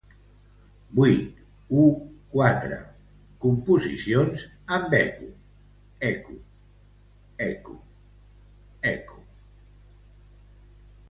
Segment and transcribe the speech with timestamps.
[0.99, 2.77] Vuit.u.quatre.
[3.43, 5.29] composicions amb eco
[6.09, 6.37] —eco
[7.51, 7.75] eco
[8.93, 9.21] eco...